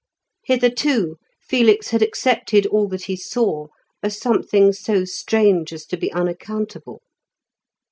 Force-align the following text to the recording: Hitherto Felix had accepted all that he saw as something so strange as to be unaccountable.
Hitherto 0.45 1.17
Felix 1.47 1.89
had 1.89 2.01
accepted 2.01 2.65
all 2.65 2.87
that 2.87 3.03
he 3.03 3.15
saw 3.15 3.67
as 4.01 4.19
something 4.19 4.73
so 4.73 5.05
strange 5.05 5.71
as 5.71 5.85
to 5.85 5.95
be 5.95 6.11
unaccountable. 6.11 7.03